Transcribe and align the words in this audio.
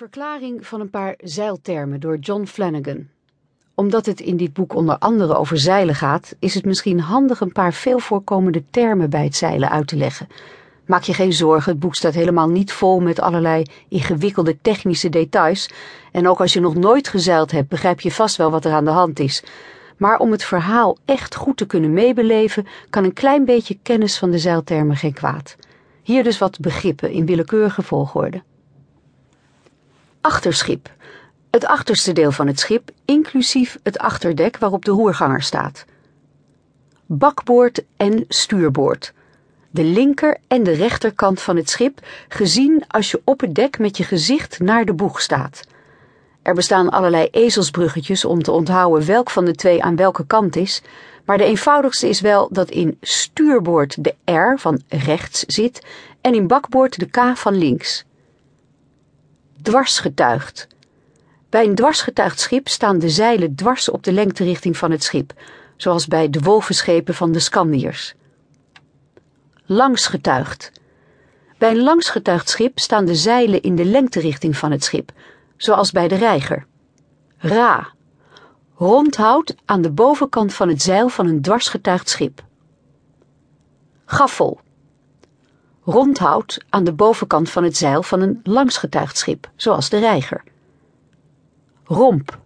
Verklaring 0.00 0.66
van 0.66 0.80
een 0.80 0.90
paar 0.90 1.14
zeiltermen 1.18 2.00
door 2.00 2.18
John 2.18 2.44
Flanagan. 2.44 3.08
Omdat 3.74 4.06
het 4.06 4.20
in 4.20 4.36
dit 4.36 4.52
boek 4.52 4.74
onder 4.74 4.98
andere 4.98 5.36
over 5.36 5.58
zeilen 5.58 5.94
gaat, 5.94 6.34
is 6.38 6.54
het 6.54 6.64
misschien 6.64 7.00
handig 7.00 7.40
een 7.40 7.52
paar 7.52 7.72
veel 7.72 7.98
voorkomende 7.98 8.64
termen 8.70 9.10
bij 9.10 9.24
het 9.24 9.36
zeilen 9.36 9.70
uit 9.70 9.86
te 9.86 9.96
leggen. 9.96 10.28
Maak 10.86 11.02
je 11.02 11.14
geen 11.14 11.32
zorgen, 11.32 11.72
het 11.72 11.80
boek 11.80 11.94
staat 11.94 12.14
helemaal 12.14 12.48
niet 12.48 12.72
vol 12.72 13.00
met 13.00 13.20
allerlei 13.20 13.62
ingewikkelde 13.88 14.60
technische 14.62 15.08
details. 15.08 15.70
En 16.12 16.28
ook 16.28 16.40
als 16.40 16.52
je 16.52 16.60
nog 16.60 16.74
nooit 16.74 17.08
gezeild 17.08 17.50
hebt, 17.50 17.68
begrijp 17.68 18.00
je 18.00 18.10
vast 18.10 18.36
wel 18.36 18.50
wat 18.50 18.64
er 18.64 18.72
aan 18.72 18.84
de 18.84 18.90
hand 18.90 19.18
is. 19.18 19.44
Maar 19.96 20.18
om 20.18 20.30
het 20.30 20.44
verhaal 20.44 20.96
echt 21.04 21.34
goed 21.34 21.56
te 21.56 21.66
kunnen 21.66 21.92
meebeleven, 21.92 22.66
kan 22.90 23.04
een 23.04 23.12
klein 23.12 23.44
beetje 23.44 23.78
kennis 23.82 24.18
van 24.18 24.30
de 24.30 24.38
zeiltermen 24.38 24.96
geen 24.96 25.14
kwaad. 25.14 25.56
Hier 26.02 26.24
dus 26.24 26.38
wat 26.38 26.60
begrippen 26.60 27.10
in 27.10 27.26
willekeurige 27.26 27.82
volgorde. 27.82 28.42
Achterschip. 30.22 30.90
Het 31.50 31.66
achterste 31.66 32.12
deel 32.12 32.32
van 32.32 32.46
het 32.46 32.60
schip, 32.60 32.90
inclusief 33.04 33.78
het 33.82 33.98
achterdek 33.98 34.58
waarop 34.58 34.84
de 34.84 34.90
roerganger 34.90 35.42
staat. 35.42 35.84
Bakboord 37.06 37.84
en 37.96 38.24
stuurboord. 38.28 39.12
De 39.70 39.84
linker 39.84 40.38
en 40.48 40.62
de 40.62 40.72
rechterkant 40.72 41.40
van 41.40 41.56
het 41.56 41.70
schip, 41.70 42.00
gezien 42.28 42.84
als 42.88 43.10
je 43.10 43.20
op 43.24 43.40
het 43.40 43.54
dek 43.54 43.78
met 43.78 43.96
je 43.96 44.04
gezicht 44.04 44.58
naar 44.58 44.84
de 44.84 44.94
boeg 44.94 45.20
staat. 45.20 45.60
Er 46.42 46.54
bestaan 46.54 46.90
allerlei 46.90 47.28
ezelsbruggetjes 47.30 48.24
om 48.24 48.42
te 48.42 48.52
onthouden 48.52 49.06
welk 49.06 49.30
van 49.30 49.44
de 49.44 49.54
twee 49.54 49.82
aan 49.82 49.96
welke 49.96 50.26
kant 50.26 50.56
is, 50.56 50.82
maar 51.24 51.38
de 51.38 51.44
eenvoudigste 51.44 52.08
is 52.08 52.20
wel 52.20 52.48
dat 52.52 52.70
in 52.70 52.98
stuurboord 53.00 54.04
de 54.04 54.14
R 54.32 54.58
van 54.58 54.82
rechts 54.88 55.40
zit 55.40 55.86
en 56.20 56.34
in 56.34 56.46
bakboord 56.46 56.98
de 56.98 57.06
K 57.06 57.36
van 57.36 57.54
links 57.54 58.04
dwarsgetuigd. 59.62 60.66
Bij 61.48 61.64
een 61.64 61.74
dwarsgetuigd 61.74 62.40
schip 62.40 62.68
staan 62.68 62.98
de 62.98 63.08
zeilen 63.08 63.54
dwars 63.54 63.88
op 63.88 64.02
de 64.02 64.12
lengterichting 64.12 64.76
van 64.76 64.90
het 64.90 65.02
schip, 65.02 65.32
zoals 65.76 66.06
bij 66.06 66.30
de 66.30 66.40
wolvenschepen 66.40 67.14
van 67.14 67.32
de 67.32 67.38
Scandiërs. 67.38 68.14
Langsgetuigd. 69.66 70.72
Bij 71.58 71.70
een 71.70 71.82
langsgetuigd 71.82 72.48
schip 72.48 72.78
staan 72.78 73.04
de 73.04 73.14
zeilen 73.14 73.62
in 73.62 73.76
de 73.76 73.84
lengterichting 73.84 74.56
van 74.56 74.70
het 74.70 74.84
schip, 74.84 75.12
zoals 75.56 75.90
bij 75.90 76.08
de 76.08 76.14
reiger. 76.14 76.66
Ra. 77.36 77.88
Rondhout 78.76 79.54
aan 79.64 79.82
de 79.82 79.90
bovenkant 79.90 80.54
van 80.54 80.68
het 80.68 80.82
zeil 80.82 81.08
van 81.08 81.26
een 81.26 81.42
dwarsgetuigd 81.42 82.08
schip. 82.08 82.44
Gaffel 84.04 84.60
rondhout 85.84 86.64
aan 86.68 86.84
de 86.84 86.92
bovenkant 86.92 87.50
van 87.50 87.64
het 87.64 87.76
zeil 87.76 88.02
van 88.02 88.20
een 88.20 88.40
langsgetuigd 88.42 89.18
schip, 89.18 89.50
zoals 89.56 89.88
de 89.88 89.98
reiger. 89.98 90.42
Romp, 91.84 92.38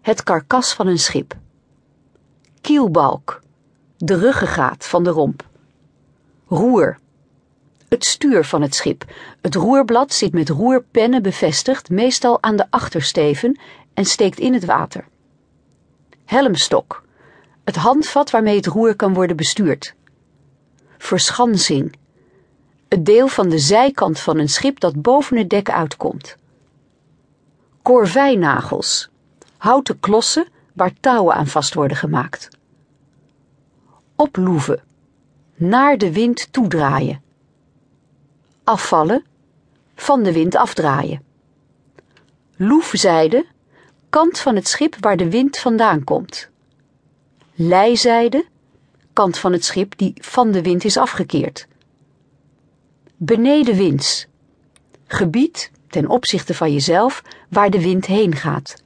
het 0.00 0.22
karkas 0.22 0.74
van 0.74 0.86
een 0.86 0.98
schip. 0.98 1.36
Kielbalk, 2.60 3.40
de 3.96 4.18
ruggengraat 4.18 4.86
van 4.86 5.04
de 5.04 5.10
romp. 5.10 5.48
Roer, 6.48 6.98
het 7.88 8.04
stuur 8.04 8.44
van 8.44 8.62
het 8.62 8.74
schip. 8.74 9.04
Het 9.40 9.54
roerblad 9.54 10.12
zit 10.12 10.32
met 10.32 10.48
roerpennen 10.48 11.22
bevestigd, 11.22 11.90
meestal 11.90 12.42
aan 12.42 12.56
de 12.56 12.66
achtersteven, 12.70 13.60
en 13.94 14.04
steekt 14.04 14.38
in 14.38 14.52
het 14.54 14.64
water. 14.64 15.04
Helmstok, 16.24 17.04
het 17.64 17.76
handvat 17.76 18.30
waarmee 18.30 18.56
het 18.56 18.66
roer 18.66 18.96
kan 18.96 19.14
worden 19.14 19.36
bestuurd. 19.36 19.94
Verschansing, 20.98 21.96
het 22.94 23.06
deel 23.06 23.28
van 23.28 23.48
de 23.48 23.58
zijkant 23.58 24.20
van 24.20 24.38
een 24.38 24.48
schip 24.48 24.80
dat 24.80 25.02
boven 25.02 25.36
het 25.36 25.50
dek 25.50 25.70
uitkomt. 25.70 26.36
Korvijnagels, 27.82 29.08
houten 29.56 30.00
klossen 30.00 30.48
waar 30.72 30.92
touwen 31.00 31.34
aan 31.34 31.46
vast 31.46 31.74
worden 31.74 31.96
gemaakt. 31.96 32.48
Oploeven, 34.16 34.82
naar 35.54 35.98
de 35.98 36.12
wind 36.12 36.52
toedraaien. 36.52 37.22
Afvallen, 38.64 39.24
van 39.94 40.22
de 40.22 40.32
wind 40.32 40.56
afdraaien. 40.56 41.22
Loefzijde, 42.56 43.46
kant 44.08 44.38
van 44.38 44.54
het 44.54 44.68
schip 44.68 44.96
waar 45.00 45.16
de 45.16 45.30
wind 45.30 45.58
vandaan 45.58 46.04
komt. 46.04 46.48
Lijzijde, 47.54 48.44
kant 49.12 49.38
van 49.38 49.52
het 49.52 49.64
schip 49.64 49.98
die 49.98 50.14
van 50.20 50.50
de 50.50 50.62
wind 50.62 50.84
is 50.84 50.96
afgekeerd 50.96 51.66
benedenwinds. 53.24 54.26
Gebied 55.06 55.70
ten 55.88 56.08
opzichte 56.08 56.54
van 56.54 56.72
jezelf 56.72 57.22
waar 57.48 57.70
de 57.70 57.80
wind 57.80 58.06
heen 58.06 58.34
gaat. 58.34 58.82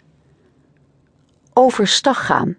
Overstag 1.52 2.26
gaan. 2.26 2.56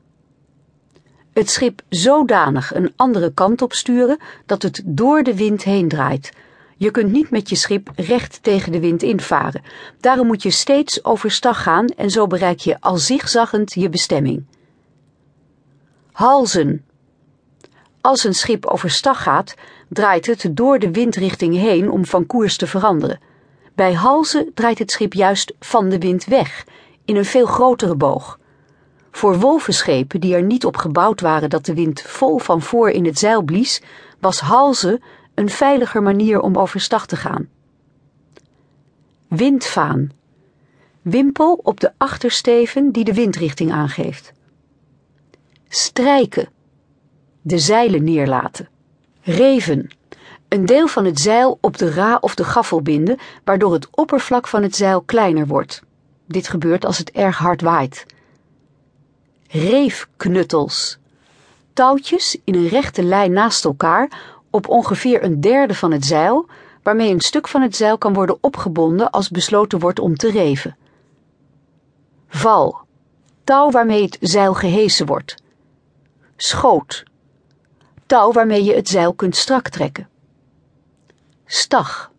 Het 1.34 1.50
schip 1.50 1.82
zodanig 1.90 2.76
een 2.76 2.94
andere 2.96 3.34
kant 3.34 3.62
op 3.62 3.74
sturen 3.74 4.18
dat 4.46 4.62
het 4.62 4.82
door 4.86 5.24
de 5.24 5.36
wind 5.36 5.64
heen 5.64 5.88
draait. 5.88 6.32
Je 6.78 6.92
kunt 6.92 7.12
niet 7.12 7.30
met 7.30 7.50
je 7.50 7.56
schip 7.56 7.92
recht 7.96 8.44
tegen 8.44 8.72
de 8.72 8.80
wind 8.80 9.04
invaren. 9.04 9.62
Daarom 10.00 10.28
moet 10.28 10.44
je 10.44 10.52
steeds 10.52 11.04
overstag 11.04 11.64
gaan 11.64 11.86
en 11.86 12.10
zo 12.10 12.28
bereik 12.28 12.60
je 12.60 12.82
al 12.82 12.98
zigzaggend 12.98 13.74
je 13.74 13.90
bestemming. 13.90 14.46
Halzen. 16.12 16.86
Als 18.02 18.24
een 18.24 18.36
schip 18.36 18.66
overstag 18.66 19.24
gaat, 19.24 19.56
draait 19.90 20.26
het 20.26 20.50
door 20.52 20.80
de 20.80 20.92
windrichting 20.92 21.56
heen 21.56 21.92
om 21.92 22.06
van 22.06 22.26
koers 22.26 22.58
te 22.58 22.68
veranderen. 22.68 23.20
Bij 23.76 23.94
halzen 23.94 24.52
draait 24.54 24.80
het 24.80 24.92
schip 24.92 25.14
juist 25.14 25.54
van 25.60 25.90
de 25.90 26.00
wind 26.00 26.26
weg, 26.26 26.66
in 27.06 27.16
een 27.16 27.26
veel 27.26 27.46
grotere 27.46 27.96
boog. 27.96 28.40
Voor 29.12 29.40
wolvenschepen 29.40 30.20
die 30.20 30.36
er 30.36 30.44
niet 30.44 30.66
op 30.66 30.78
gebouwd 30.78 31.22
waren 31.22 31.50
dat 31.50 31.66
de 31.66 31.74
wind 31.74 32.02
vol 32.02 32.38
van 32.38 32.62
voor 32.62 32.90
in 32.90 33.06
het 33.06 33.20
zeil 33.20 33.42
blies, 33.42 33.82
was 34.20 34.40
halzen 34.40 35.02
een 35.34 35.50
veiliger 35.50 36.02
manier 36.02 36.42
om 36.42 36.58
overstag 36.58 37.06
te 37.06 37.16
gaan. 37.16 37.50
Windvaan. 39.28 40.12
Wimpel 41.02 41.60
op 41.64 41.80
de 41.80 41.92
achtersteven 41.98 42.92
die 42.92 43.04
de 43.04 43.14
windrichting 43.14 43.72
aangeeft. 43.72 44.34
Strijken. 45.68 46.50
De 47.42 47.60
zeilen 47.60 48.04
neerlaten. 48.04 48.68
Reven. 49.30 49.90
Een 50.48 50.66
deel 50.66 50.88
van 50.88 51.06
het 51.06 51.20
zeil 51.20 51.58
op 51.62 51.78
de 51.78 51.92
ra 51.92 52.18
of 52.22 52.36
de 52.36 52.44
gaffel 52.44 52.82
binden, 52.82 53.18
waardoor 53.44 53.74
het 53.74 53.88
oppervlak 53.92 54.48
van 54.48 54.64
het 54.64 54.76
zeil 54.76 55.02
kleiner 55.02 55.48
wordt. 55.48 55.82
Dit 56.26 56.48
gebeurt 56.48 56.86
als 56.86 56.98
het 56.98 57.12
erg 57.12 57.38
hard 57.38 57.62
waait. 57.62 58.06
Reefknuttels. 59.48 60.98
Touwtjes 61.74 62.38
in 62.44 62.56
een 62.56 62.68
rechte 62.68 63.04
lijn 63.04 63.32
naast 63.32 63.66
elkaar 63.66 64.10
op 64.50 64.68
ongeveer 64.68 65.24
een 65.24 65.42
derde 65.42 65.76
van 65.76 65.92
het 65.92 66.06
zeil, 66.06 66.50
waarmee 66.84 67.12
een 67.12 67.22
stuk 67.22 67.48
van 67.48 67.62
het 67.62 67.76
zeil 67.76 67.98
kan 67.98 68.14
worden 68.14 68.38
opgebonden 68.42 69.10
als 69.10 69.30
besloten 69.30 69.80
wordt 69.80 70.00
om 70.00 70.16
te 70.16 70.32
reven. 70.32 70.78
Val. 72.28 72.78
Touw 73.44 73.72
waarmee 73.72 74.04
het 74.04 74.18
zeil 74.22 74.54
gehesen 74.54 75.06
wordt. 75.06 75.36
Schoot 76.36 77.08
touw 78.10 78.32
waarmee 78.32 78.64
je 78.64 78.76
het 78.76 78.90
zeil 78.90 79.14
kunt 79.14 79.36
strak 79.36 79.70
trekken. 79.70 80.10
Stag. 81.46 82.12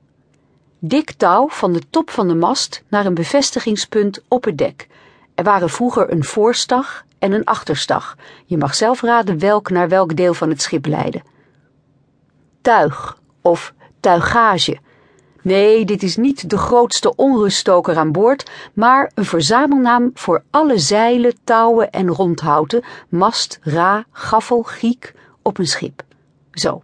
Dik 0.78 1.12
touw 1.12 1.48
van 1.48 1.72
de 1.72 1.82
top 1.90 2.10
van 2.10 2.28
de 2.28 2.34
mast 2.34 2.82
naar 2.88 3.06
een 3.06 3.14
bevestigingspunt 3.14 4.22
op 4.28 4.44
het 4.44 4.58
dek. 4.58 4.88
Er 5.34 5.44
waren 5.44 5.70
vroeger 5.70 6.12
een 6.12 6.24
voorstag 6.24 7.04
en 7.18 7.32
een 7.32 7.44
achterstag. 7.44 8.16
Je 8.46 8.56
mag 8.56 8.74
zelf 8.74 9.02
raden 9.02 9.38
welk 9.38 9.70
naar 9.70 9.88
welk 9.88 10.16
deel 10.16 10.34
van 10.34 10.48
het 10.48 10.62
schip 10.62 10.86
leidde. 10.86 11.22
Tuig 12.60 13.18
of 13.40 13.74
tuigage. 14.00 14.78
Nee, 15.42 15.84
dit 15.84 16.02
is 16.02 16.16
niet 16.16 16.50
de 16.50 16.58
grootste 16.58 17.14
onruststoker 17.16 17.96
aan 17.96 18.12
boord, 18.12 18.50
maar 18.72 19.10
een 19.14 19.24
verzamelnaam 19.24 20.10
voor 20.14 20.42
alle 20.50 20.78
zeilen, 20.78 21.34
touwen 21.44 21.90
en 21.90 22.08
rondhouten, 22.08 22.84
mast, 23.08 23.58
ra, 23.62 24.04
gaffel, 24.10 24.62
giek, 24.62 25.14
op 25.42 25.58
een 25.58 25.66
schip. 25.66 26.02
Zo, 26.52 26.82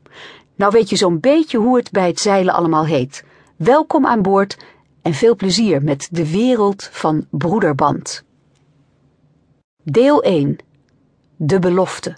nou 0.54 0.72
weet 0.72 0.88
je 0.88 0.96
zo'n 0.96 1.20
beetje 1.20 1.58
hoe 1.58 1.76
het 1.76 1.90
bij 1.90 2.06
het 2.06 2.20
zeilen 2.20 2.54
allemaal 2.54 2.86
heet. 2.86 3.24
Welkom 3.56 4.06
aan 4.06 4.22
boord 4.22 4.56
en 5.02 5.14
veel 5.14 5.36
plezier 5.36 5.82
met 5.82 6.08
de 6.10 6.30
wereld 6.30 6.88
van 6.92 7.26
Broederband. 7.30 8.24
Deel 9.82 10.22
1. 10.22 10.56
De 11.36 11.58
belofte. 11.58 12.16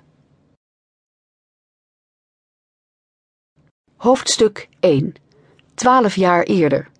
Hoofdstuk 3.97 4.69
1. 4.81 5.15
Twaalf 5.75 6.15
jaar 6.15 6.43
eerder. 6.43 6.91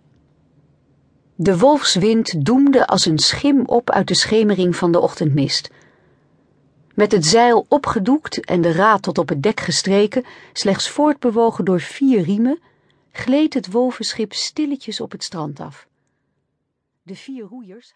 De 1.35 1.59
wolfswind 1.59 2.45
doemde 2.45 2.87
als 2.87 3.07
een 3.07 3.19
schim 3.19 3.65
op 3.65 3.91
uit 3.91 4.09
de 4.09 4.15
schemering 4.15 4.77
van 4.77 4.93
de 4.93 5.01
ochtendmist. 5.01 5.71
Met 6.99 7.13
het 7.13 7.27
zeil 7.27 7.67
opgedoekt 7.69 8.45
en 8.45 8.61
de 8.61 8.73
raad 8.73 9.03
tot 9.03 9.19
op 9.19 9.29
het 9.29 9.43
dek 9.43 9.61
gestreken, 9.61 10.25
slechts 10.53 10.91
voortbewogen 10.91 11.65
door 11.65 11.81
vier 11.81 12.23
riemen, 12.23 12.61
gleed 13.13 13.55
het 13.55 13.71
wolvenschip 13.71 14.33
stilletjes 14.33 15.01
op 15.01 15.13
het 15.13 15.25
strand 15.25 15.61
af. 15.61 15.87
De 17.03 17.17
vier 17.17 17.45
roeiers 17.45 17.93